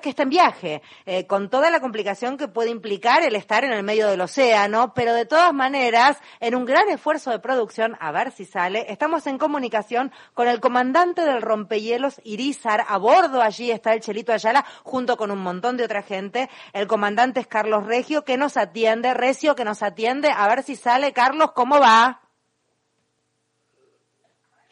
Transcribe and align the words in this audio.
que 0.00 0.10
está 0.10 0.24
en 0.24 0.30
viaje, 0.30 0.82
eh, 1.06 1.26
con 1.26 1.50
toda 1.50 1.70
la 1.70 1.80
complicación 1.80 2.36
que 2.36 2.48
puede 2.48 2.70
implicar 2.70 3.22
el 3.22 3.36
estar 3.36 3.64
en 3.64 3.72
el 3.72 3.82
medio 3.82 4.08
del 4.08 4.20
océano, 4.20 4.92
pero 4.94 5.14
de 5.14 5.26
todas 5.26 5.52
maneras, 5.52 6.18
en 6.40 6.54
un 6.54 6.64
gran 6.64 6.88
esfuerzo 6.88 7.30
de 7.30 7.38
producción, 7.38 7.96
a 8.00 8.12
ver 8.12 8.32
si 8.32 8.44
sale, 8.44 8.86
estamos 8.88 9.26
en 9.26 9.38
comunicación 9.38 10.12
con 10.34 10.48
el 10.48 10.60
comandante 10.60 11.22
del 11.22 11.42
rompehielos, 11.42 12.20
Irizar, 12.24 12.84
a 12.88 12.98
bordo 12.98 13.42
allí 13.42 13.70
está 13.70 13.92
el 13.92 14.00
Chelito 14.00 14.32
Ayala, 14.32 14.64
junto 14.82 15.16
con 15.16 15.30
un 15.30 15.38
montón 15.40 15.76
de 15.76 15.84
otra 15.84 16.02
gente, 16.02 16.50
el 16.72 16.86
comandante 16.86 17.40
es 17.40 17.46
Carlos 17.46 17.86
Regio, 17.86 18.24
que 18.24 18.36
nos 18.36 18.56
atiende, 18.56 19.14
Recio, 19.14 19.54
que 19.54 19.64
nos 19.64 19.82
atiende, 19.82 20.30
a 20.34 20.48
ver 20.48 20.62
si 20.62 20.76
sale, 20.76 21.12
Carlos, 21.12 21.52
¿cómo 21.52 21.78
va? 21.78 22.20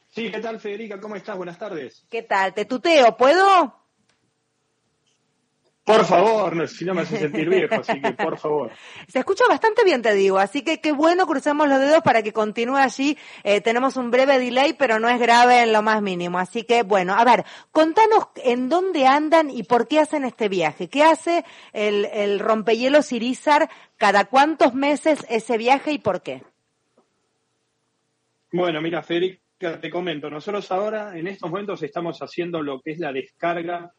Sí, 0.08 0.30
¿qué 0.30 0.40
tal 0.40 0.58
Federica? 0.58 1.00
¿Cómo 1.00 1.14
estás? 1.14 1.36
Buenas 1.36 1.58
tardes. 1.58 2.04
¿Qué 2.10 2.22
tal? 2.22 2.52
¿Te 2.52 2.64
tuteo? 2.64 3.16
¿Puedo? 3.16 3.77
Por 5.88 6.04
favor, 6.04 6.68
si 6.68 6.84
no 6.84 6.92
me 6.92 7.00
hace 7.00 7.16
sentir 7.16 7.48
viejo, 7.48 7.76
así 7.76 7.98
que 7.98 8.12
por 8.12 8.38
favor. 8.38 8.70
Se 9.08 9.20
escucha 9.20 9.44
bastante 9.48 9.84
bien, 9.84 10.02
te 10.02 10.12
digo, 10.12 10.38
así 10.38 10.60
que 10.60 10.82
qué 10.82 10.92
bueno, 10.92 11.26
crucemos 11.26 11.66
los 11.66 11.80
dedos 11.80 12.02
para 12.02 12.22
que 12.22 12.34
continúe 12.34 12.76
allí. 12.76 13.16
Eh, 13.42 13.62
tenemos 13.62 13.96
un 13.96 14.10
breve 14.10 14.38
delay, 14.38 14.74
pero 14.74 14.98
no 15.00 15.08
es 15.08 15.18
grave 15.18 15.62
en 15.62 15.72
lo 15.72 15.80
más 15.80 16.02
mínimo. 16.02 16.38
Así 16.38 16.64
que, 16.64 16.82
bueno, 16.82 17.14
a 17.14 17.24
ver, 17.24 17.46
contanos 17.72 18.28
en 18.44 18.68
dónde 18.68 19.06
andan 19.06 19.48
y 19.48 19.62
por 19.62 19.88
qué 19.88 20.00
hacen 20.00 20.24
este 20.24 20.50
viaje. 20.50 20.88
¿Qué 20.88 21.04
hace 21.04 21.46
el, 21.72 22.04
el 22.04 22.38
rompehielos 22.38 23.10
Irizar? 23.12 23.70
¿Cada 23.96 24.26
cuántos 24.26 24.74
meses 24.74 25.24
ese 25.30 25.56
viaje 25.56 25.92
y 25.92 25.98
por 25.98 26.20
qué? 26.20 26.42
Bueno, 28.52 28.82
mira, 28.82 29.02
Federica, 29.02 29.80
te 29.80 29.88
comento, 29.88 30.28
nosotros 30.28 30.70
ahora 30.70 31.18
en 31.18 31.28
estos 31.28 31.50
momentos 31.50 31.82
estamos 31.82 32.18
haciendo 32.20 32.62
lo 32.62 32.80
que 32.82 32.92
es 32.92 32.98
la 32.98 33.10
descarga 33.10 33.92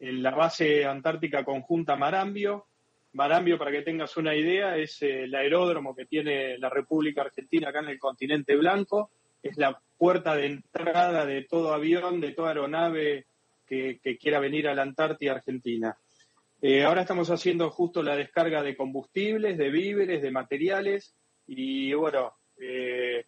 en 0.00 0.22
la 0.22 0.30
base 0.30 0.84
antártica 0.84 1.44
conjunta 1.44 1.94
Marambio. 1.94 2.66
Marambio, 3.12 3.58
para 3.58 3.70
que 3.70 3.82
tengas 3.82 4.16
una 4.16 4.34
idea, 4.34 4.76
es 4.76 5.02
eh, 5.02 5.24
el 5.24 5.34
aeródromo 5.34 5.94
que 5.94 6.06
tiene 6.06 6.58
la 6.58 6.70
República 6.70 7.22
Argentina 7.22 7.68
acá 7.68 7.80
en 7.80 7.90
el 7.90 7.98
continente 7.98 8.56
blanco. 8.56 9.10
Es 9.42 9.56
la 9.56 9.80
puerta 9.98 10.34
de 10.36 10.46
entrada 10.46 11.26
de 11.26 11.42
todo 11.42 11.74
avión, 11.74 12.20
de 12.20 12.32
toda 12.32 12.48
aeronave 12.48 13.26
que, 13.66 14.00
quiera 14.20 14.40
venir 14.40 14.66
a 14.68 14.74
la 14.74 14.82
Antártida 14.82 15.32
Argentina. 15.32 15.96
Eh, 16.60 16.82
ahora 16.82 17.02
estamos 17.02 17.30
haciendo 17.30 17.70
justo 17.70 18.02
la 18.02 18.16
descarga 18.16 18.62
de 18.62 18.76
combustibles, 18.76 19.56
de 19.56 19.70
víveres, 19.70 20.22
de 20.22 20.30
materiales 20.30 21.14
y 21.46 21.92
bueno, 21.94 22.34
eh, 22.58 23.26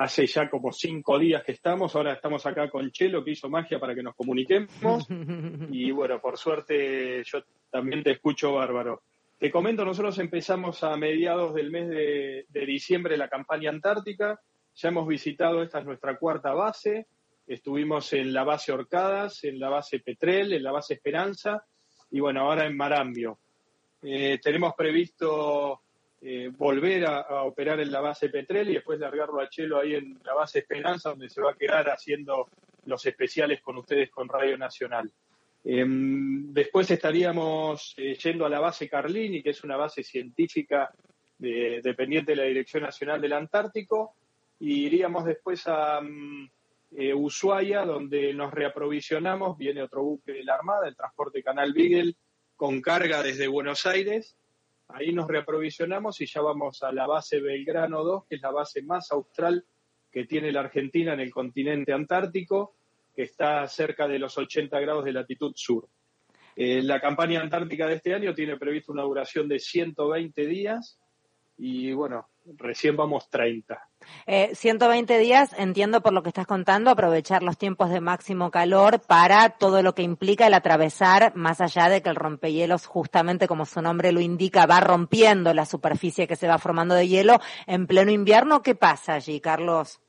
hace 0.00 0.26
ya 0.26 0.48
como 0.48 0.72
cinco 0.72 1.18
días 1.18 1.44
que 1.44 1.52
estamos, 1.52 1.94
ahora 1.94 2.14
estamos 2.14 2.46
acá 2.46 2.70
con 2.70 2.90
Chelo 2.90 3.22
que 3.22 3.32
hizo 3.32 3.50
magia 3.50 3.78
para 3.78 3.94
que 3.94 4.02
nos 4.02 4.16
comuniquemos 4.16 5.06
y 5.70 5.90
bueno, 5.90 6.18
por 6.22 6.38
suerte 6.38 7.22
yo 7.22 7.40
también 7.70 8.02
te 8.02 8.12
escucho 8.12 8.54
bárbaro. 8.54 9.02
Te 9.38 9.50
comento, 9.50 9.84
nosotros 9.84 10.18
empezamos 10.18 10.82
a 10.84 10.96
mediados 10.96 11.54
del 11.54 11.70
mes 11.70 11.88
de, 11.90 12.66
diciembre 12.66 13.18
la 13.18 13.28
campaña 13.28 13.68
antártica, 13.68 14.40
ya 14.74 14.88
hemos 14.88 15.06
visitado, 15.06 15.62
esta 15.62 15.80
es 15.80 15.84
nuestra 15.84 16.16
cuarta 16.16 16.54
base, 16.54 17.06
estuvimos 17.46 18.14
en 18.14 18.32
la 18.32 18.44
base 18.44 18.72
Orcadas, 18.72 19.44
en 19.44 19.60
la 19.60 19.68
base 19.68 19.98
Petrel, 20.00 20.54
en 20.54 20.62
la 20.62 20.72
base 20.72 20.94
Esperanza 20.94 21.66
y 22.10 22.20
bueno, 22.20 22.40
ahora 22.40 22.64
en 22.64 22.74
Marambio. 22.74 23.38
Eh, 24.02 24.38
tenemos 24.42 24.72
previsto 24.74 25.82
eh, 26.22 26.50
volver 26.56 27.06
a, 27.06 27.42
operar 27.44 27.80
en 27.80 27.90
la 27.90 28.00
base 28.00 28.28
Petrel 28.28 28.70
y 28.70 28.74
después 28.74 29.00
largarlo 29.00 29.40
a 29.40 29.48
Chelo 29.48 29.78
ahí 29.78 29.94
en 29.94 30.18
la 30.24 30.34
base 30.34 30.60
Esperanza, 30.60 31.10
donde 31.10 31.30
se 31.30 31.40
va 31.40 31.52
a 31.52 31.56
quedar 31.56 31.88
haciendo 31.88 32.48
los 32.86 33.04
especiales 33.06 33.60
con 33.62 33.78
ustedes 33.78 34.10
con 34.10 34.28
Radio 34.28 34.58
Nacional. 34.58 35.10
Em, 35.64 36.52
después 36.52 36.90
estaríamos 36.90 37.94
eh, 37.96 38.14
yendo 38.14 38.46
a 38.46 38.50
la 38.50 38.60
base 38.60 38.88
Carlini, 38.88 39.42
que 39.42 39.50
es 39.50 39.64
una 39.64 39.76
base 39.76 40.02
científica 40.02 40.90
dependiente 41.38 42.32
de 42.32 42.36
la 42.36 42.42
Dirección 42.44 42.82
Nacional 42.82 43.18
del 43.18 43.32
Antártico, 43.32 44.14
y 44.58 44.84
iríamos 44.84 45.24
después 45.24 45.66
a 45.66 46.02
mm, 46.02 46.50
eh, 46.92 47.14
Ushuaia, 47.14 47.84
donde 47.84 48.34
nos 48.34 48.52
reaprovisionamos, 48.52 49.56
viene 49.56 49.82
otro 49.82 50.02
buque 50.02 50.32
de 50.32 50.44
la 50.44 50.54
Armada, 50.54 50.86
el 50.88 50.96
transporte 50.96 51.42
Canal 51.42 51.72
Beagle, 51.72 52.14
con 52.56 52.82
carga 52.82 53.22
desde 53.22 53.48
Buenos 53.48 53.86
Aires, 53.86 54.36
Ahí 54.94 55.12
nos 55.12 55.28
reaprovisionamos 55.28 56.20
y 56.20 56.26
ya 56.26 56.40
vamos 56.40 56.82
a 56.82 56.92
la 56.92 57.06
base 57.06 57.40
Belgrano 57.40 58.02
2, 58.04 58.26
que 58.26 58.36
es 58.36 58.42
la 58.42 58.50
base 58.50 58.82
más 58.82 59.10
austral 59.12 59.64
que 60.10 60.24
tiene 60.24 60.52
la 60.52 60.60
Argentina 60.60 61.12
en 61.12 61.20
el 61.20 61.30
continente 61.30 61.92
antártico, 61.92 62.74
que 63.14 63.22
está 63.22 63.66
cerca 63.66 64.08
de 64.08 64.18
los 64.18 64.36
80 64.36 64.78
grados 64.80 65.04
de 65.04 65.12
latitud 65.12 65.52
sur. 65.54 65.88
Eh, 66.56 66.82
la 66.82 67.00
campaña 67.00 67.40
antártica 67.40 67.86
de 67.86 67.94
este 67.94 68.14
año 68.14 68.34
tiene 68.34 68.56
previsto 68.56 68.92
una 68.92 69.02
duración 69.02 69.48
de 69.48 69.58
120 69.58 70.46
días 70.46 70.98
y 71.56 71.92
bueno, 71.92 72.28
recién 72.56 72.96
vamos 72.96 73.28
30. 73.28 73.88
Eh, 74.26 74.50
120 74.54 75.18
días, 75.18 75.54
entiendo 75.58 76.02
por 76.02 76.12
lo 76.12 76.22
que 76.22 76.28
estás 76.28 76.46
contando, 76.46 76.90
aprovechar 76.90 77.42
los 77.42 77.58
tiempos 77.58 77.90
de 77.90 78.00
máximo 78.00 78.50
calor 78.50 79.00
para 79.00 79.50
todo 79.50 79.82
lo 79.82 79.94
que 79.94 80.02
implica 80.02 80.46
el 80.46 80.54
atravesar, 80.54 81.34
más 81.34 81.60
allá 81.60 81.88
de 81.88 82.02
que 82.02 82.10
el 82.10 82.16
rompehielos, 82.16 82.86
justamente 82.86 83.46
como 83.46 83.66
su 83.66 83.82
nombre 83.82 84.12
lo 84.12 84.20
indica, 84.20 84.66
va 84.66 84.80
rompiendo 84.80 85.52
la 85.54 85.66
superficie 85.66 86.26
que 86.26 86.36
se 86.36 86.48
va 86.48 86.58
formando 86.58 86.94
de 86.94 87.08
hielo 87.08 87.40
en 87.66 87.86
pleno 87.86 88.10
invierno. 88.10 88.62
¿Qué 88.62 88.74
pasa 88.74 89.14
allí, 89.14 89.40
Carlos? 89.40 90.00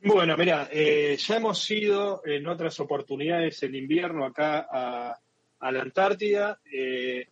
Bueno, 0.00 0.36
mira, 0.36 0.68
eh, 0.70 1.16
ya 1.18 1.36
hemos 1.36 1.68
ido 1.70 2.22
en 2.24 2.46
otras 2.46 2.78
oportunidades 2.78 3.60
en 3.64 3.74
invierno 3.74 4.24
acá 4.24 4.68
a, 4.70 5.18
a 5.58 5.72
la 5.72 5.82
Antártida. 5.82 6.60
Eh, 6.72 7.26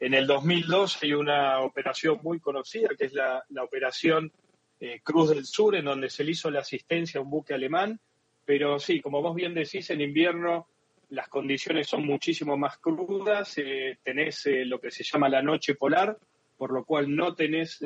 en 0.00 0.14
el 0.14 0.26
2002 0.26 1.02
hay 1.02 1.12
una 1.12 1.60
operación 1.60 2.18
muy 2.22 2.40
conocida, 2.40 2.88
que 2.98 3.04
es 3.04 3.12
la, 3.12 3.44
operación 3.62 4.32
eh, 4.80 5.00
Cruz 5.02 5.28
del 5.28 5.44
Sur, 5.44 5.76
en 5.76 5.84
donde 5.84 6.08
se 6.08 6.24
le 6.24 6.30
hizo 6.30 6.50
la 6.50 6.60
asistencia 6.60 7.20
a 7.20 7.22
un 7.22 7.28
buque 7.28 7.52
alemán. 7.52 8.00
Pero 8.46 8.78
sí, 8.78 9.02
como 9.02 9.20
vos 9.20 9.36
bien 9.36 9.52
decís, 9.52 9.90
en 9.90 10.00
invierno 10.00 10.68
las 11.10 11.28
condiciones 11.28 11.86
son 11.88 12.06
muchísimo 12.06 12.56
más 12.56 12.78
crudas. 12.78 13.58
Eh, 13.58 13.98
tenés 14.02 14.46
eh, 14.46 14.64
lo 14.64 14.80
que 14.80 14.90
se 14.90 15.04
llama 15.04 15.28
la 15.28 15.42
noche 15.42 15.74
polar, 15.74 16.16
por 16.56 16.72
lo 16.72 16.84
cual 16.84 17.14
no 17.14 17.34
tenés 17.34 17.78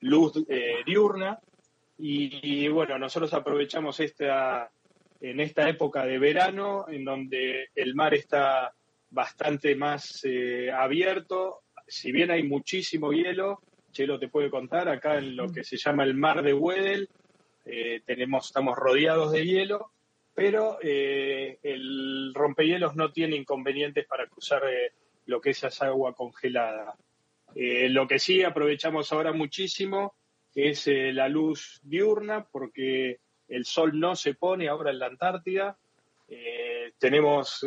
luz 0.00 0.32
diurna. 0.86 1.38
Y, 1.98 2.64
y, 2.64 2.68
bueno, 2.68 2.98
nosotros 2.98 3.34
aprovechamos 3.34 4.00
esta, 4.00 4.70
en 5.20 5.40
esta 5.40 5.68
época 5.68 6.06
de 6.06 6.18
verano, 6.18 6.86
en 6.88 7.04
donde 7.04 7.68
el 7.74 7.94
mar 7.94 8.14
está 8.14 8.72
bastante 9.10 9.74
más 9.74 10.24
eh, 10.24 10.70
abierto. 10.70 11.62
Si 11.86 12.12
bien 12.12 12.30
hay 12.30 12.42
muchísimo 12.42 13.12
hielo, 13.12 13.60
Chelo 13.92 14.18
te 14.18 14.28
puede 14.28 14.50
contar, 14.50 14.88
acá 14.88 15.18
en 15.18 15.36
lo 15.36 15.50
que 15.50 15.64
se 15.64 15.76
llama 15.76 16.04
el 16.04 16.14
mar 16.14 16.42
de 16.42 16.52
Wedel, 16.52 17.08
eh, 17.64 18.02
tenemos, 18.04 18.46
estamos 18.46 18.76
rodeados 18.76 19.32
de 19.32 19.46
hielo, 19.46 19.92
pero 20.34 20.78
eh, 20.82 21.58
el 21.62 22.32
rompehielos 22.34 22.94
no 22.96 23.12
tiene 23.12 23.36
inconvenientes 23.36 24.06
para 24.06 24.26
cruzar 24.26 24.62
lo 25.26 25.40
que 25.40 25.50
es 25.50 25.64
esa 25.64 25.86
agua 25.86 26.14
congelada. 26.14 26.94
lo 27.54 28.06
que 28.06 28.18
sí 28.18 28.42
aprovechamos 28.44 29.12
ahora 29.12 29.32
muchísimo 29.32 30.14
es 30.54 30.86
la 30.86 31.28
luz 31.28 31.80
diurna, 31.82 32.44
porque 32.44 33.20
el 33.48 33.64
sol 33.64 33.98
no 33.98 34.14
se 34.16 34.34
pone 34.34 34.68
ahora 34.68 34.90
en 34.90 34.98
la 34.98 35.06
Antártida. 35.06 35.76
tenemos 36.98 37.64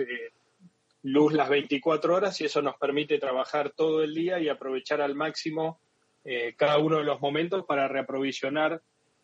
luz 1.03 1.33
las 1.33 1.49
24 1.49 2.15
horas 2.15 2.39
y 2.41 2.45
eso 2.45 2.61
nos 2.61 2.77
permite 2.77 3.17
trabajar 3.17 3.71
todo 3.71 4.03
el 4.03 4.13
día 4.13 4.39
y 4.39 4.49
aprovechar 4.49 5.01
al 5.01 5.15
máximo 5.15 5.79
eh, 6.23 6.53
cada 6.55 6.77
uno 6.77 6.97
de 6.97 7.03
los 7.03 7.19
momentos 7.19 7.65
para 7.65 7.87
reaprovisionar 7.87 8.81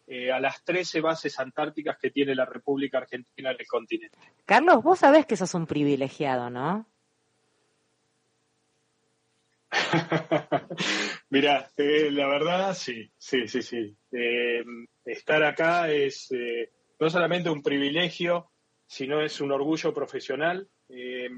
eh, 0.07 0.31
a 0.31 0.39
las 0.39 0.63
13 0.63 1.01
bases 1.01 1.39
antárticas 1.39 1.97
que 1.97 2.09
tiene 2.09 2.33
la 2.33 2.45
República 2.45 2.97
Argentina 2.99 3.51
en 3.51 3.57
el 3.59 3.67
continente. 3.67 4.17
Carlos, 4.45 4.81
vos 4.81 4.99
sabés 4.99 5.25
que 5.25 5.35
sos 5.35 5.53
un 5.53 5.67
privilegiado, 5.67 6.49
¿no? 6.49 6.87
Mira, 11.29 11.69
eh, 11.75 12.09
la 12.09 12.27
verdad 12.27 12.73
sí, 12.73 13.11
sí, 13.17 13.47
sí, 13.47 13.61
sí. 13.61 13.97
estar 15.05 15.43
acá 15.43 15.91
es 15.91 16.29
no 16.99 17.09
solamente 17.09 17.49
un 17.49 17.61
privilegio, 17.61 18.49
sino 18.85 19.21
es 19.21 19.41
un 19.41 19.51
orgullo 19.51 19.93
profesional. 19.93 20.67
Eh, 20.89 21.29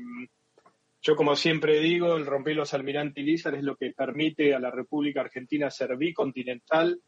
yo, 1.01 1.15
como 1.15 1.35
siempre 1.35 1.79
digo, 1.79 2.17
el 2.17 2.25
los 2.55 2.73
Almirante 2.73 3.21
Lizar 3.21 3.55
es 3.55 3.63
lo 3.63 3.75
que 3.75 3.91
permite 3.91 4.53
a 4.53 4.59
la 4.59 4.69
República 4.69 5.21
Argentina 5.21 5.71
ser 5.71 5.95
bicontinental. 5.95 7.01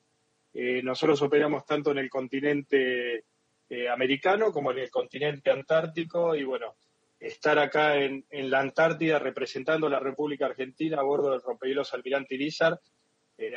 Eh, 0.53 0.81
nosotros 0.81 1.21
operamos 1.21 1.65
tanto 1.65 1.91
en 1.91 1.97
el 1.97 2.09
continente 2.09 3.25
eh, 3.69 3.89
americano 3.89 4.51
como 4.51 4.71
en 4.71 4.79
el 4.79 4.89
continente 4.89 5.51
antártico 5.51 6.35
y 6.35 6.43
bueno, 6.43 6.75
estar 7.19 7.59
acá 7.59 7.97
en, 7.97 8.25
la 8.29 8.59
Antártida 8.59 9.19
representando 9.19 9.87
a 9.87 9.91
la 9.91 9.99
República 9.99 10.45
Argentina 10.45 10.99
a 10.99 11.03
bordo 11.03 11.31
del 11.31 11.41
rompehielos 11.41 11.93
Almirante 11.93 12.35
Lizar, 12.35 12.79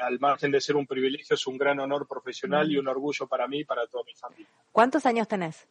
al 0.01 0.19
margen 0.19 0.51
de 0.51 0.63
ser 0.63 0.77
un 0.77 0.87
privilegio, 0.87 1.35
es 1.35 1.47
un 1.47 1.59
gran 1.59 1.79
honor 1.79 2.07
profesional 2.09 2.71
y 2.71 2.79
un 2.79 2.89
orgullo 2.89 3.27
para 3.29 3.47
mí 3.47 3.61
y 3.61 3.65
para 3.65 3.87
toda 3.87 4.03
mi 4.05 4.15
familia. 4.15 4.49
¿Cuántos 4.73 5.05
años 5.05 5.29
tenés? 5.29 5.69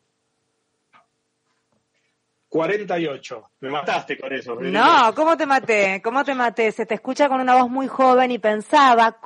48. 2.54 3.50
Me 3.62 3.70
mataste 3.72 4.16
con 4.16 4.32
eso. 4.32 4.54
No, 4.62 5.12
¿cómo 5.16 5.36
te 5.36 5.48
maté? 5.48 6.00
¿Cómo 6.04 6.24
te 6.24 6.36
maté? 6.36 6.72
Se 6.72 6.86
te 6.86 6.94
escucha 6.94 7.28
con 7.28 7.42
una 7.42 7.56
voz 7.56 7.68
muy 7.68 7.88
joven 7.88 8.30
y 8.30 8.38
pensaba, 8.38 9.20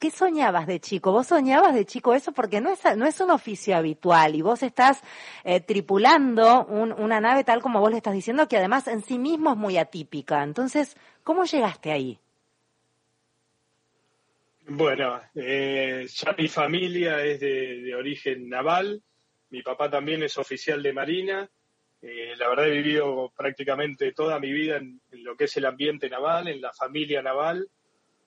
¿qué 0.00 0.10
soñabas 0.10 0.66
de 0.66 0.80
chico? 0.80 1.12
¿Vos 1.12 1.28
soñabas 1.28 1.76
de 1.76 1.86
chico 1.86 2.12
eso? 2.12 2.32
Porque 2.32 2.60
no 2.60 2.72
es, 2.72 2.80
no 2.96 3.06
es 3.06 3.20
un 3.20 3.30
oficio 3.30 3.76
habitual 3.76 4.34
y 4.34 4.42
vos 4.42 4.64
estás 4.64 5.00
eh, 5.44 5.60
tripulando 5.60 6.64
una 6.66 7.20
nave 7.20 7.44
tal 7.44 7.62
como 7.62 7.78
vos 7.78 7.92
le 7.92 7.98
estás 7.98 8.14
diciendo, 8.14 8.48
que 8.48 8.56
además 8.56 8.88
en 8.88 9.04
sí 9.04 9.16
mismo 9.16 9.52
es 9.52 9.56
muy 9.56 9.78
atípica. 9.78 10.42
Entonces, 10.42 10.96
¿cómo 11.22 11.44
llegaste 11.44 11.92
ahí? 11.92 12.18
Bueno, 14.66 15.20
eh, 15.36 16.04
ya 16.12 16.34
mi 16.36 16.48
familia 16.48 17.22
es 17.22 17.38
de, 17.38 17.94
origen 17.94 18.48
naval, 18.48 19.04
mi 19.50 19.62
papá 19.62 19.88
también 19.88 20.24
es 20.24 20.36
oficial 20.36 20.82
de 20.82 20.92
Marina, 20.92 21.48
eh, 22.02 22.34
la 22.36 22.48
verdad 22.48 22.68
he 22.68 22.82
vivido 22.82 23.32
prácticamente 23.36 24.12
toda 24.12 24.38
mi 24.38 24.52
vida 24.52 24.76
en, 24.78 25.00
lo 25.10 25.36
que 25.36 25.44
es 25.44 25.56
el 25.56 25.66
ambiente 25.66 26.08
naval, 26.08 26.48
en 26.48 26.60
la 26.60 26.72
familia 26.72 27.22
naval 27.22 27.68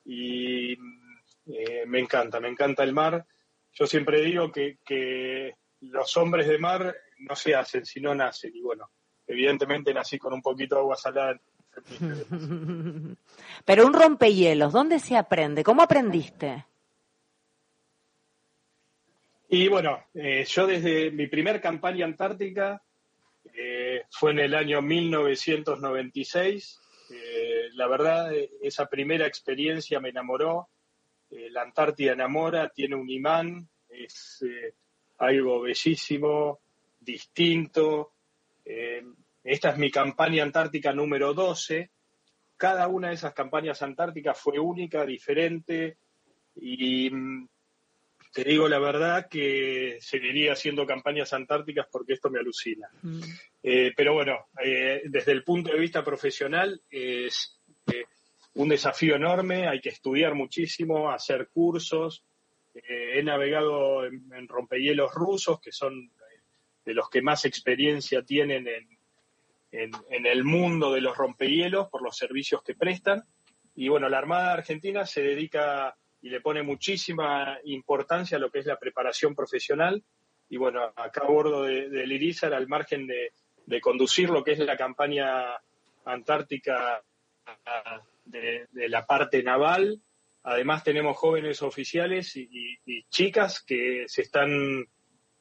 y 0.06 0.74
eh, 0.74 1.84
me 1.88 2.00
encanta, 2.00 2.40
me 2.40 2.50
encanta 2.50 2.84
el 2.84 2.94
mar. 2.94 3.26
Yo 3.74 3.88
siempre 3.88 4.22
digo 4.22 4.52
que, 4.52 4.78
que 4.86 5.56
los 5.82 6.16
hombres 6.18 6.48
de 6.48 6.60
mar 6.60 6.96
no 7.18 7.36
se 7.36 7.56
hacen, 7.56 7.86
sino 7.86 8.14
nacen 8.14 8.56
y 8.56 8.62
bueno, 8.62 8.90
evidentemente 9.26 9.94
nací 9.94 10.20
con 10.20 10.34
un 10.34 10.42
poquito 10.42 10.76
de 10.76 10.82
agua 10.82 10.96
salada 10.96 11.40
Pero 13.66 13.88
un 13.88 13.94
rompehielos, 13.94 14.74
¿dónde 14.74 15.00
se 15.00 15.18
aprende? 15.18 15.64
¿Cómo 15.64 15.82
aprendiste? 15.82 16.66
Y 19.50 19.68
bueno, 19.68 20.04
eh, 20.14 20.46
yo 20.46 20.68
desde 20.68 21.12
mi 21.12 21.28
primer 21.28 21.62
campaña 21.62 22.06
antártica 22.06 22.82
eh, 23.54 24.04
fue 24.10 24.32
en 24.32 24.40
el 24.40 24.56
año 24.56 24.82
1996. 24.82 26.82
Eh, 27.12 27.70
la 27.74 27.88
verdad, 27.88 28.32
esa 28.62 28.88
primera 28.88 29.28
experiencia 29.28 30.00
me 30.00 30.10
enamoró. 30.10 30.70
la 31.30 31.64
Antártida 31.64 32.14
enamora, 32.14 32.70
tiene 32.70 32.96
un 32.96 33.10
imán, 33.10 33.68
es 33.90 34.46
algo 35.18 35.62
bellísimo, 35.62 36.62
distinto. 37.00 38.14
Esta 39.44 39.72
es 39.72 39.78
mi 39.78 39.92
campaña 39.92 40.44
antártica 40.44 40.94
número 40.94 41.34
12. 41.34 41.92
Cada 42.56 42.88
una 42.88 43.10
de 43.10 43.16
esas 43.16 43.34
campañas 43.34 43.82
antárticas 43.82 44.40
fue 44.40 44.60
única, 44.60 45.06
diferente 45.06 45.98
y 46.56 47.10
mm, 47.10 47.50
te 48.34 48.44
digo 48.44 48.68
la 48.68 48.80
verdad 48.80 49.28
que 49.30 49.98
seguiría 50.02 50.54
haciendo 50.54 50.88
campañas 50.88 51.34
antárticas 51.34 51.88
porque 51.92 52.14
esto 52.14 52.30
me 52.30 52.40
alucina. 52.40 52.90
Mm. 53.02 53.22
Eh, 53.62 53.94
pero 53.96 54.14
bueno, 54.14 54.48
eh, 54.64 55.04
desde 55.06 55.32
el 55.32 55.44
punto 55.44 55.72
de 55.72 55.80
vista 55.80 56.04
profesional 56.04 56.82
es 56.90 57.62
eh, 57.88 58.06
un 58.56 58.70
desafío 58.70 59.16
enorme, 59.16 59.68
hay 59.68 59.80
que 59.80 59.90
estudiar 59.90 60.34
muchísimo, 60.34 61.12
hacer 61.12 61.50
cursos. 61.54 62.24
he 62.74 63.22
navegado 63.22 64.06
en, 64.06 64.32
en, 64.34 64.48
rompehielos 64.48 65.14
rusos, 65.14 65.60
que 65.62 65.72
son 65.72 66.12
de 66.84 66.94
los 66.94 67.10
que 67.10 67.22
más 67.22 67.46
experiencia 67.46 68.24
tienen 68.24 68.68
en, 68.68 68.98
en, 70.10 70.26
el 70.26 70.44
mundo 70.44 70.92
de 70.92 71.02
los 71.02 71.18
rompehielos 71.18 71.90
por 71.90 72.02
los 72.02 72.18
servicios 72.18 72.62
que 72.64 72.76
prestan. 72.76 73.24
Y 73.76 73.90
bueno, 73.90 74.08
la 74.10 74.20
Armada 74.20 74.54
Argentina 74.54 75.06
se 75.06 75.22
dedica 75.22 75.96
y 76.24 76.30
le 76.30 76.40
pone 76.40 76.64
muchísima 76.64 77.60
importancia 77.66 78.38
a 78.38 78.40
lo 78.40 78.50
que 78.50 78.60
es 78.60 78.66
la 78.66 78.80
preparación 78.80 79.36
profesional. 79.36 80.02
Y 80.48 80.56
bueno, 80.56 80.82
acá 80.96 81.22
a 81.22 81.28
bordo 81.28 81.64
del 81.64 81.92
de 81.92 82.56
al 82.56 82.68
margen 82.68 83.06
de, 83.06 83.82
conducir 83.82 84.30
lo 84.30 84.42
que 84.42 84.54
es 84.54 84.60
la 84.60 84.78
campaña 84.78 85.58
antártica 86.06 87.04
de, 88.24 88.68
la 88.72 89.06
parte 89.06 89.44
naval, 89.44 90.02
además 90.44 90.86
tenemos 90.86 91.18
jóvenes 91.18 91.62
oficiales 91.62 92.38
y, 92.38 92.80
chicas 93.10 93.62
que 93.62 94.06
se 94.08 94.22
están 94.22 94.88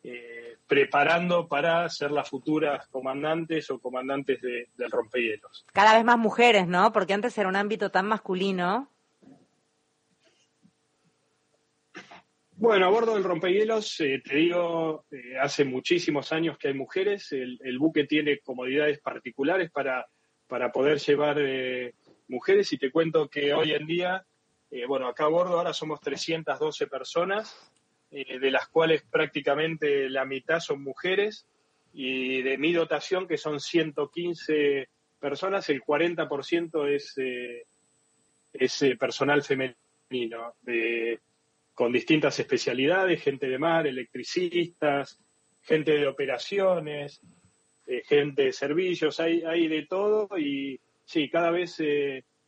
eh, 0.02 0.56
preparando 0.66 1.46
para 1.46 1.88
ser 1.90 2.10
las 2.10 2.28
futuras 2.28 2.88
comandantes 2.88 3.70
o 3.70 3.78
comandantes 3.78 4.42
de, 4.42 4.68
del 4.74 4.90
rompehielos. 4.90 5.64
Cada 5.72 5.94
vez 5.94 6.04
más 6.04 6.18
mujeres, 6.18 6.66
¿no? 6.66 6.92
Porque 6.92 7.14
antes 7.14 7.38
era 7.38 7.48
un 7.48 7.56
ámbito 7.56 7.92
tan 7.92 8.06
masculino. 8.06 8.92
Bueno, 12.62 12.86
a 12.86 12.90
bordo 12.90 13.14
del 13.14 13.24
rompehielos, 13.24 14.00
eh, 14.00 14.22
te 14.24 14.36
digo, 14.36 15.04
eh, 15.10 15.36
hace 15.38 15.64
muchísimos 15.64 16.32
años 16.32 16.56
que 16.56 16.68
hay 16.68 16.74
mujeres. 16.74 17.32
El, 17.32 17.78
buque 17.78 18.04
tiene 18.04 18.38
comodidades 18.38 19.00
particulares 19.00 19.70
para, 19.70 20.06
para 20.46 20.70
poder 20.70 20.98
llevar 20.98 21.38
mujeres. 22.28 22.72
Y 22.72 22.78
te 22.78 22.90
cuento 22.90 23.28
que 23.28 23.52
hoy 23.52 23.72
en 23.72 23.86
día, 23.86 24.24
bueno, 24.86 25.08
acá 25.08 25.24
a 25.24 25.28
bordo 25.28 25.58
ahora 25.58 25.72
somos 25.72 26.00
312 26.00 26.86
personas 26.86 27.72
eh, 28.14 28.38
de 28.38 28.50
las 28.50 28.68
cuales 28.68 29.02
prácticamente 29.10 30.10
la 30.10 30.26
mitad 30.26 30.60
son 30.60 30.82
mujeres, 30.82 31.46
y 31.94 32.42
de 32.42 32.58
mi 32.58 32.74
dotación, 32.74 33.26
que 33.26 33.38
son 33.38 33.58
115 33.58 34.90
personas, 35.18 35.70
el 35.70 35.82
40% 35.82 36.94
es, 36.94 37.16
eh, 37.16 37.64
es 38.52 38.82
eh, 38.82 38.96
personal 38.96 39.42
femenino, 39.42 40.56
con 41.82 41.90
distintas 41.90 42.38
especialidades, 42.38 43.20
gente 43.20 43.48
de 43.48 43.58
mar, 43.58 43.88
electricistas, 43.88 45.18
gente 45.62 45.90
de 45.90 46.06
operaciones, 46.06 47.20
gente 48.04 48.42
de 48.44 48.52
servicios, 48.52 49.18
hay, 49.18 49.42
hay 49.42 49.66
de 49.66 49.86
todo 49.86 50.38
y 50.38 50.80
sí, 51.04 51.28
cada 51.28 51.50
vez 51.50 51.82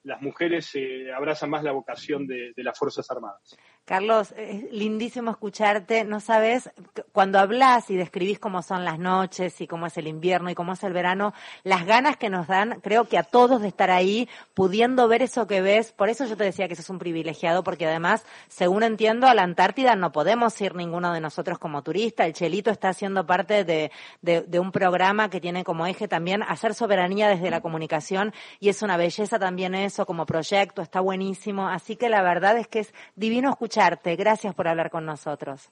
las 0.04 0.22
mujeres 0.22 0.70
abrazan 1.12 1.50
más 1.50 1.64
la 1.64 1.72
vocación 1.72 2.28
de 2.28 2.52
las 2.58 2.78
Fuerzas 2.78 3.10
Armadas. 3.10 3.56
Carlos, 3.84 4.32
es 4.38 4.72
lindísimo 4.72 5.30
escucharte. 5.30 6.04
No 6.04 6.18
sabes, 6.18 6.70
cuando 7.12 7.38
hablas 7.38 7.90
y 7.90 7.96
describís 7.96 8.38
cómo 8.38 8.62
son 8.62 8.82
las 8.82 8.98
noches 8.98 9.60
y 9.60 9.66
cómo 9.66 9.86
es 9.86 9.98
el 9.98 10.06
invierno 10.06 10.48
y 10.48 10.54
cómo 10.54 10.72
es 10.72 10.82
el 10.84 10.94
verano, 10.94 11.34
las 11.64 11.84
ganas 11.84 12.16
que 12.16 12.30
nos 12.30 12.46
dan, 12.46 12.80
creo 12.80 13.04
que 13.04 13.18
a 13.18 13.24
todos 13.24 13.60
de 13.60 13.68
estar 13.68 13.90
ahí, 13.90 14.26
pudiendo 14.54 15.06
ver 15.06 15.20
eso 15.20 15.46
que 15.46 15.60
ves. 15.60 15.92
Por 15.92 16.08
eso 16.08 16.24
yo 16.24 16.34
te 16.34 16.44
decía 16.44 16.66
que 16.66 16.72
eso 16.72 16.80
es 16.80 16.88
un 16.88 16.98
privilegiado, 16.98 17.62
porque 17.62 17.86
además, 17.86 18.24
según 18.48 18.84
entiendo, 18.84 19.26
a 19.26 19.34
la 19.34 19.42
Antártida 19.42 19.96
no 19.96 20.12
podemos 20.12 20.58
ir 20.62 20.74
ninguno 20.74 21.12
de 21.12 21.20
nosotros 21.20 21.58
como 21.58 21.82
turista. 21.82 22.24
El 22.24 22.32
Chelito 22.32 22.70
está 22.70 22.88
haciendo 22.88 23.26
parte 23.26 23.64
de, 23.64 23.90
de 24.22 24.60
un 24.60 24.72
programa 24.72 25.28
que 25.28 25.42
tiene 25.42 25.62
como 25.62 25.86
eje 25.86 26.08
también 26.08 26.42
hacer 26.42 26.72
soberanía 26.72 27.28
desde 27.28 27.50
la 27.50 27.60
comunicación 27.60 28.32
y 28.60 28.70
es 28.70 28.80
una 28.80 28.96
belleza 28.96 29.38
también 29.38 29.74
eso 29.74 30.06
como 30.06 30.24
proyecto, 30.24 30.80
está 30.80 31.00
buenísimo. 31.00 31.68
Así 31.68 31.96
que 31.96 32.08
la 32.08 32.22
verdad 32.22 32.56
es 32.56 32.66
que 32.66 32.78
es 32.78 32.94
divino 33.14 33.50
escuchar 33.50 33.73
Gracias 34.16 34.54
por 34.54 34.68
hablar 34.68 34.90
con 34.90 35.04
nosotros. 35.04 35.70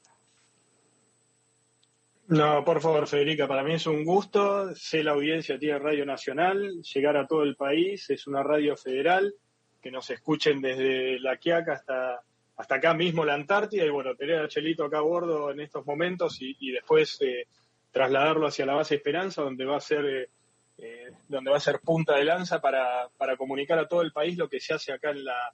No, 2.27 2.63
por 2.63 2.81
favor, 2.81 3.07
Federica, 3.07 3.47
para 3.47 3.63
mí 3.63 3.73
es 3.73 3.85
un 3.85 4.03
gusto. 4.03 4.73
Sé 4.75 5.03
la 5.03 5.11
audiencia 5.11 5.59
tiene 5.59 5.79
Radio 5.79 6.05
Nacional, 6.05 6.81
llegar 6.81 7.17
a 7.17 7.27
todo 7.27 7.43
el 7.43 7.55
país, 7.55 8.09
es 8.09 8.27
una 8.27 8.43
radio 8.43 8.75
federal, 8.75 9.33
que 9.81 9.91
nos 9.91 10.09
escuchen 10.09 10.61
desde 10.61 11.19
La 11.19 11.37
Quiaca 11.37 11.73
hasta, 11.73 12.21
hasta 12.57 12.75
acá 12.75 12.93
mismo 12.93 13.25
la 13.25 13.33
Antártida 13.35 13.85
y 13.85 13.89
bueno, 13.89 14.15
tener 14.15 14.39
a 14.39 14.47
Chelito 14.47 14.85
acá 14.85 14.99
a 14.99 15.01
bordo 15.01 15.51
en 15.51 15.59
estos 15.59 15.85
momentos 15.85 16.37
y, 16.39 16.71
después 16.71 17.21
eh, 17.21 17.47
trasladarlo 17.91 18.47
hacia 18.47 18.65
la 18.65 18.75
base 18.75 18.95
Esperanza, 18.95 19.41
donde 19.41 19.65
va 19.65 19.77
a 19.77 19.81
ser 19.81 20.05
eh, 20.05 20.29
eh, 20.77 21.11
donde 21.27 21.51
va 21.51 21.57
a 21.57 21.61
ser 21.61 21.79
punta 21.81 22.15
de 22.15 22.23
lanza 22.23 22.59
para, 22.59 23.09
para 23.17 23.37
comunicar 23.37 23.77
a 23.77 23.87
todo 23.87 24.01
el 24.01 24.11
país 24.11 24.37
lo 24.37 24.49
que 24.49 24.59
se 24.59 24.73
hace 24.73 24.91
acá 24.91 25.11
en 25.11 25.23
la, 25.23 25.53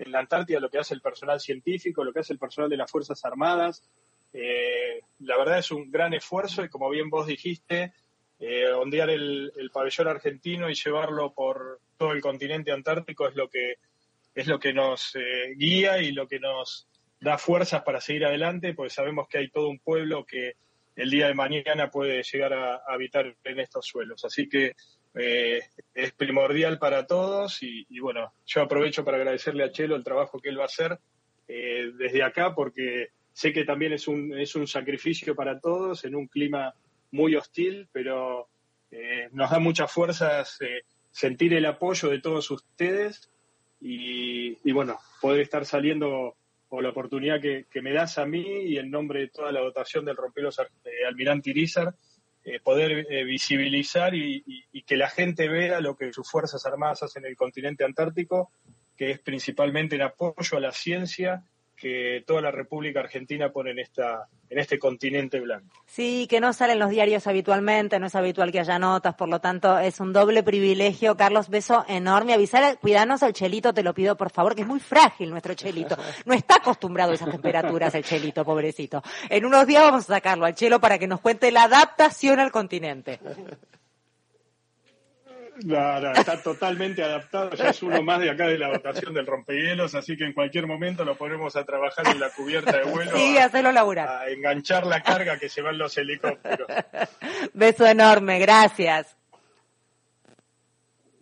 en 0.00 0.12
la 0.12 0.20
Antártida, 0.20 0.60
lo 0.60 0.70
que 0.70 0.78
hace 0.78 0.94
el 0.94 1.00
personal 1.00 1.40
científico, 1.40 2.02
lo 2.02 2.12
que 2.12 2.20
hace 2.20 2.32
el 2.32 2.38
personal 2.38 2.70
de 2.70 2.76
las 2.76 2.90
Fuerzas 2.90 3.24
Armadas. 3.24 3.82
Eh, 4.32 5.00
la 5.20 5.36
verdad 5.36 5.58
es 5.58 5.70
un 5.70 5.90
gran 5.90 6.14
esfuerzo 6.14 6.64
y 6.64 6.68
como 6.68 6.88
bien 6.88 7.10
vos 7.10 7.26
dijiste, 7.26 7.92
eh, 8.38 8.70
ondear 8.72 9.10
el, 9.10 9.52
pabellón 9.72 10.08
argentino 10.08 10.70
y 10.70 10.74
llevarlo 10.74 11.34
por 11.34 11.80
todo 11.98 12.12
el 12.12 12.22
continente 12.22 12.72
antártico 12.72 13.28
es 13.28 13.36
lo 13.36 13.48
que 13.48 13.74
es 14.34 14.46
lo 14.46 14.58
que 14.58 14.72
nos 14.72 15.14
eh, 15.16 15.54
guía 15.56 15.98
y 16.00 16.12
lo 16.12 16.26
que 16.26 16.38
nos 16.38 16.88
da 17.20 17.36
fuerzas 17.36 17.82
para 17.82 18.00
seguir 18.00 18.24
adelante, 18.24 18.72
porque 18.72 18.90
sabemos 18.90 19.28
que 19.28 19.38
hay 19.38 19.50
todo 19.50 19.68
un 19.68 19.80
pueblo 19.80 20.24
que 20.24 20.54
el 20.96 21.10
día 21.10 21.26
de 21.26 21.34
mañana 21.34 21.90
puede 21.90 22.22
llegar 22.22 22.54
a 22.54 22.76
habitar 22.86 23.34
en 23.44 23.58
estos 23.58 23.86
suelos. 23.86 24.24
Así 24.24 24.48
que 24.48 24.74
eh, 25.14 25.60
es 25.94 26.12
primordial 26.12 26.78
para 26.78 27.06
todos 27.06 27.62
y, 27.62 27.98
bueno, 28.00 28.32
yo 28.46 28.62
aprovecho 28.62 29.04
para 29.04 29.16
agradecerle 29.16 29.64
a 29.64 29.72
Chelo 29.72 29.96
el 29.96 30.04
trabajo 30.04 30.38
que 30.38 30.50
él 30.50 30.58
va 30.58 30.64
a 30.64 30.66
hacer 30.66 30.98
eh, 31.48 31.90
desde 31.96 32.22
acá 32.22 32.54
porque 32.54 33.08
sé 33.32 33.52
que 33.52 33.64
también 33.64 33.92
es 33.92 34.06
un, 34.06 34.38
es 34.38 34.54
un 34.54 34.66
sacrificio 34.66 35.34
para 35.34 35.58
todos 35.58 36.04
en 36.04 36.14
un 36.14 36.28
clima 36.28 36.74
muy 37.10 37.34
hostil, 37.34 37.88
pero 37.90 38.48
eh, 38.90 39.28
nos 39.32 39.50
da 39.50 39.58
muchas 39.58 39.90
fuerzas 39.90 40.58
sentir 41.10 41.54
el 41.54 41.66
apoyo 41.66 42.08
de 42.08 42.20
todos 42.20 42.50
ustedes 42.50 43.30
y, 43.80 44.72
bueno, 44.72 44.98
poder 45.20 45.40
estar 45.40 45.64
saliendo 45.64 46.36
o 46.68 46.80
la 46.80 46.90
oportunidad 46.90 47.40
que, 47.40 47.82
me 47.82 47.92
das 47.92 48.18
a 48.18 48.26
mí 48.26 48.46
y 48.46 48.78
en 48.78 48.90
nombre 48.90 49.20
de 49.20 49.28
toda 49.28 49.50
la 49.50 49.60
dotación 49.60 50.04
del 50.04 50.16
romperos 50.16 50.60
Almirante 51.08 51.50
Irizar, 51.50 51.94
eh, 52.44 52.60
poder 52.60 53.06
visibilizar 53.24 54.14
y, 54.14 54.64
que 54.86 54.96
la 54.96 55.08
gente 55.08 55.48
vea 55.48 55.80
lo 55.80 55.96
que 55.96 56.12
sus 56.12 56.28
Fuerzas 56.30 56.64
Armadas 56.66 57.02
hacen 57.02 57.24
en 57.24 57.30
el 57.30 57.36
continente 57.36 57.84
antártico, 57.84 58.50
que 58.96 59.12
es 59.12 59.18
principalmente 59.20 59.96
en 59.96 60.02
apoyo 60.02 60.56
a 60.56 60.60
la 60.60 60.72
ciencia 60.72 61.44
que 61.80 62.22
toda 62.26 62.42
la 62.42 62.50
República 62.50 63.00
Argentina 63.00 63.50
pone 63.50 63.70
en 63.70 63.78
esta 63.78 64.28
en 64.50 64.58
este 64.58 64.80
continente 64.80 65.38
blanco. 65.38 65.72
Sí, 65.86 66.26
que 66.28 66.40
no 66.40 66.52
salen 66.52 66.80
los 66.80 66.90
diarios 66.90 67.28
habitualmente, 67.28 68.00
no 68.00 68.06
es 68.06 68.14
habitual 68.16 68.50
que 68.50 68.58
haya 68.58 68.80
notas, 68.80 69.14
por 69.14 69.28
lo 69.28 69.40
tanto 69.40 69.78
es 69.78 70.00
un 70.00 70.12
doble 70.12 70.42
privilegio. 70.42 71.16
Carlos, 71.16 71.48
beso 71.48 71.84
enorme. 71.88 72.34
Avisar, 72.34 72.78
cuidanos 72.80 73.22
al 73.22 73.32
chelito, 73.32 73.72
te 73.72 73.84
lo 73.84 73.94
pido 73.94 74.16
por 74.16 74.30
favor, 74.30 74.56
que 74.56 74.62
es 74.62 74.66
muy 74.66 74.80
frágil 74.80 75.30
nuestro 75.30 75.54
chelito. 75.54 75.96
No 76.24 76.34
está 76.34 76.56
acostumbrado 76.56 77.12
a 77.12 77.14
esas 77.14 77.30
temperaturas 77.30 77.94
el 77.94 78.04
chelito, 78.04 78.44
pobrecito. 78.44 79.02
En 79.28 79.44
unos 79.44 79.66
días 79.66 79.84
vamos 79.84 80.10
a 80.10 80.14
sacarlo 80.14 80.46
al 80.46 80.54
chelo 80.54 80.80
para 80.80 80.98
que 80.98 81.06
nos 81.06 81.20
cuente 81.20 81.52
la 81.52 81.64
adaptación 81.64 82.40
al 82.40 82.50
continente. 82.50 83.20
No, 85.64 86.12
está 86.12 86.42
totalmente 86.42 87.02
adaptado, 87.02 87.50
ya 87.52 87.70
es 87.70 87.82
uno 87.82 88.02
más 88.02 88.20
de 88.20 88.30
acá 88.30 88.46
de 88.46 88.58
la 88.58 88.68
dotación 88.68 89.14
del 89.14 89.26
rompehielos, 89.26 89.94
así 89.94 90.16
que 90.16 90.24
en 90.24 90.32
cualquier 90.32 90.66
momento 90.66 91.04
lo 91.04 91.16
ponemos 91.16 91.56
a 91.56 91.64
trabajar 91.64 92.06
en 92.08 92.20
la 92.20 92.30
cubierta 92.30 92.78
de 92.78 92.84
vuelo. 92.84 93.16
Sí, 93.16 93.38
a, 93.38 93.46
hacerlo 93.46 93.72
laburar. 93.72 94.08
A 94.08 94.28
enganchar 94.30 94.86
la 94.86 95.02
carga 95.02 95.38
que 95.38 95.48
llevan 95.48 95.78
los 95.78 95.96
helicópteros. 95.98 96.68
Beso 97.54 97.86
enorme, 97.86 98.38
gracias. 98.38 99.19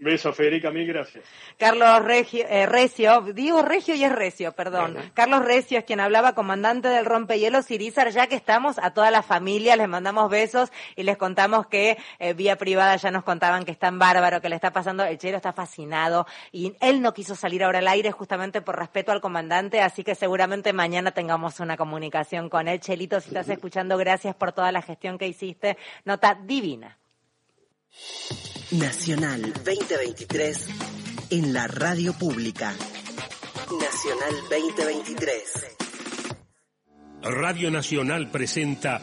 Beso, 0.00 0.32
Federica, 0.32 0.70
mil 0.70 0.86
gracias. 0.86 1.24
Carlos 1.58 2.04
Regio, 2.04 2.46
eh, 2.48 2.66
Recio, 2.66 3.20
digo 3.34 3.62
Regio 3.62 3.96
y 3.96 4.04
es 4.04 4.12
Recio, 4.12 4.52
perdón. 4.52 4.96
Carlos 5.12 5.44
Recio 5.44 5.78
es 5.78 5.84
quien 5.84 5.98
hablaba, 5.98 6.36
comandante 6.36 6.86
del 6.86 7.04
rompehielos 7.04 7.68
Irizar, 7.72 8.10
ya 8.10 8.28
que 8.28 8.36
estamos, 8.36 8.78
a 8.78 8.92
toda 8.92 9.10
la 9.10 9.22
familia 9.22 9.74
les 9.74 9.88
mandamos 9.88 10.30
besos 10.30 10.70
y 10.94 11.02
les 11.02 11.16
contamos 11.16 11.66
que 11.66 11.98
eh, 12.20 12.32
vía 12.32 12.56
privada 12.56 12.94
ya 12.94 13.10
nos 13.10 13.24
contaban 13.24 13.64
que 13.64 13.72
está 13.72 13.88
en 13.88 13.98
bárbaro, 13.98 14.40
que 14.40 14.48
le 14.48 14.54
está 14.54 14.72
pasando, 14.72 15.02
el 15.02 15.18
chelo 15.18 15.36
está 15.36 15.52
fascinado 15.52 16.26
y 16.52 16.76
él 16.80 17.02
no 17.02 17.12
quiso 17.12 17.34
salir 17.34 17.64
ahora 17.64 17.80
al 17.80 17.88
aire 17.88 18.12
justamente 18.12 18.62
por 18.62 18.78
respeto 18.78 19.10
al 19.10 19.20
comandante, 19.20 19.80
así 19.80 20.04
que 20.04 20.14
seguramente 20.14 20.72
mañana 20.72 21.10
tengamos 21.10 21.58
una 21.58 21.76
comunicación 21.76 22.48
con 22.48 22.68
él. 22.68 22.78
Chelito, 22.78 23.20
si 23.20 23.30
estás 23.30 23.48
escuchando, 23.48 23.98
gracias 23.98 24.36
por 24.36 24.52
toda 24.52 24.70
la 24.70 24.80
gestión 24.80 25.18
que 25.18 25.26
hiciste, 25.26 25.76
nota 26.04 26.38
divina. 26.40 26.98
Nacional 28.70 29.52
2023 29.64 30.66
en 31.30 31.52
la 31.52 31.66
radio 31.66 32.12
pública. 32.12 32.74
Nacional 33.80 34.34
2023. 34.50 35.76
Radio 37.22 37.70
Nacional 37.70 38.30
presenta 38.30 38.96